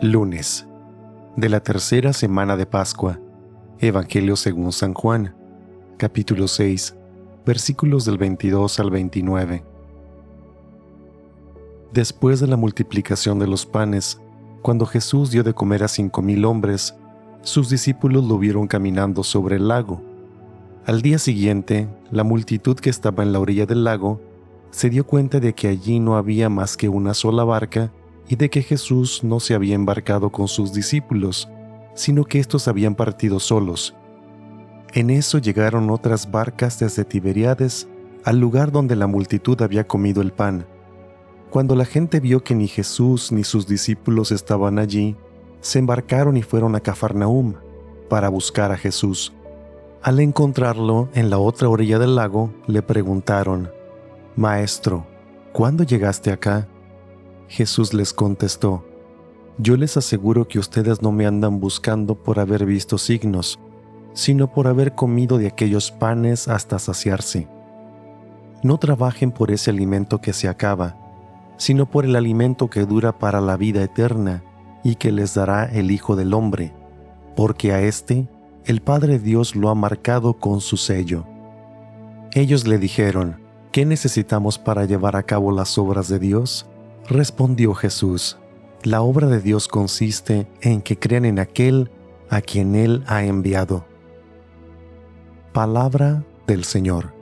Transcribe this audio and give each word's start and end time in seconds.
Lunes 0.00 0.64
de 1.34 1.48
la 1.48 1.58
tercera 1.58 2.12
semana 2.12 2.56
de 2.56 2.66
Pascua. 2.66 3.18
Evangelio 3.80 4.36
según 4.36 4.70
San 4.70 4.94
Juan, 4.94 5.34
capítulo 5.96 6.46
6, 6.46 6.94
versículos 7.44 8.04
del 8.04 8.16
22 8.16 8.78
al 8.78 8.92
29. 8.92 9.64
Después 11.92 12.38
de 12.38 12.46
la 12.46 12.56
multiplicación 12.56 13.40
de 13.40 13.48
los 13.48 13.66
panes, 13.66 14.20
cuando 14.62 14.86
Jesús 14.86 15.32
dio 15.32 15.42
de 15.42 15.52
comer 15.52 15.82
a 15.82 15.88
cinco 15.88 16.22
mil 16.22 16.44
hombres, 16.44 16.94
sus 17.42 17.68
discípulos 17.68 18.24
lo 18.24 18.38
vieron 18.38 18.68
caminando 18.68 19.24
sobre 19.24 19.56
el 19.56 19.66
lago. 19.66 20.00
Al 20.86 21.02
día 21.02 21.18
siguiente, 21.18 21.88
la 22.12 22.22
multitud 22.22 22.76
que 22.76 22.90
estaba 22.90 23.24
en 23.24 23.32
la 23.32 23.40
orilla 23.40 23.66
del 23.66 23.82
lago 23.82 24.20
se 24.70 24.90
dio 24.90 25.04
cuenta 25.04 25.40
de 25.40 25.54
que 25.54 25.66
allí 25.66 25.98
no 25.98 26.16
había 26.16 26.48
más 26.48 26.76
que 26.76 26.88
una 26.88 27.14
sola 27.14 27.42
barca 27.42 27.90
y 28.28 28.36
de 28.36 28.50
que 28.50 28.62
Jesús 28.62 29.24
no 29.24 29.40
se 29.40 29.54
había 29.54 29.74
embarcado 29.74 30.30
con 30.30 30.48
sus 30.48 30.72
discípulos, 30.72 31.48
sino 31.94 32.24
que 32.24 32.38
éstos 32.38 32.68
habían 32.68 32.94
partido 32.94 33.40
solos. 33.40 33.94
En 34.92 35.10
eso 35.10 35.38
llegaron 35.38 35.90
otras 35.90 36.30
barcas 36.30 36.78
desde 36.78 37.04
Tiberiades 37.04 37.88
al 38.24 38.38
lugar 38.38 38.72
donde 38.72 38.96
la 38.96 39.06
multitud 39.06 39.60
había 39.62 39.86
comido 39.86 40.22
el 40.22 40.32
pan. 40.32 40.66
Cuando 41.50 41.74
la 41.74 41.84
gente 41.84 42.20
vio 42.20 42.44
que 42.44 42.54
ni 42.54 42.68
Jesús 42.68 43.32
ni 43.32 43.44
sus 43.44 43.66
discípulos 43.66 44.32
estaban 44.32 44.78
allí, 44.78 45.16
se 45.60 45.78
embarcaron 45.78 46.36
y 46.36 46.42
fueron 46.42 46.74
a 46.74 46.80
Cafarnaum 46.80 47.54
para 48.08 48.28
buscar 48.28 48.70
a 48.70 48.76
Jesús. 48.76 49.32
Al 50.02 50.20
encontrarlo 50.20 51.08
en 51.14 51.30
la 51.30 51.38
otra 51.38 51.68
orilla 51.68 51.98
del 51.98 52.14
lago, 52.14 52.52
le 52.66 52.82
preguntaron, 52.82 53.70
Maestro, 54.36 55.06
¿cuándo 55.52 55.84
llegaste 55.84 56.30
acá? 56.30 56.68
Jesús 57.48 57.94
les 57.94 58.12
contestó, 58.12 58.84
Yo 59.56 59.76
les 59.76 59.96
aseguro 59.96 60.46
que 60.46 60.58
ustedes 60.58 61.02
no 61.02 61.12
me 61.12 61.26
andan 61.26 61.60
buscando 61.60 62.14
por 62.14 62.38
haber 62.38 62.66
visto 62.66 62.98
signos, 62.98 63.58
sino 64.12 64.52
por 64.52 64.68
haber 64.68 64.94
comido 64.94 65.38
de 65.38 65.46
aquellos 65.46 65.90
panes 65.90 66.46
hasta 66.46 66.78
saciarse. 66.78 67.48
No 68.62 68.78
trabajen 68.78 69.30
por 69.30 69.50
ese 69.50 69.70
alimento 69.70 70.20
que 70.20 70.32
se 70.32 70.48
acaba, 70.48 70.96
sino 71.56 71.86
por 71.86 72.04
el 72.04 72.16
alimento 72.16 72.68
que 72.68 72.84
dura 72.84 73.18
para 73.18 73.40
la 73.40 73.56
vida 73.56 73.82
eterna 73.82 74.44
y 74.84 74.96
que 74.96 75.10
les 75.10 75.34
dará 75.34 75.64
el 75.64 75.90
Hijo 75.90 76.16
del 76.16 76.34
Hombre, 76.34 76.74
porque 77.34 77.72
a 77.72 77.80
éste 77.80 78.28
el 78.66 78.82
Padre 78.82 79.18
Dios 79.18 79.56
lo 79.56 79.70
ha 79.70 79.74
marcado 79.74 80.34
con 80.34 80.60
su 80.60 80.76
sello. 80.76 81.24
Ellos 82.34 82.66
le 82.66 82.78
dijeron, 82.78 83.40
¿qué 83.72 83.86
necesitamos 83.86 84.58
para 84.58 84.84
llevar 84.84 85.16
a 85.16 85.22
cabo 85.22 85.50
las 85.50 85.78
obras 85.78 86.08
de 86.08 86.18
Dios? 86.18 86.66
Respondió 87.08 87.72
Jesús, 87.72 88.36
la 88.82 89.00
obra 89.00 89.28
de 89.28 89.40
Dios 89.40 89.66
consiste 89.66 90.46
en 90.60 90.82
que 90.82 90.98
crean 90.98 91.24
en 91.24 91.38
aquel 91.38 91.90
a 92.28 92.42
quien 92.42 92.74
Él 92.74 93.02
ha 93.06 93.24
enviado. 93.24 93.86
Palabra 95.54 96.22
del 96.46 96.64
Señor. 96.64 97.14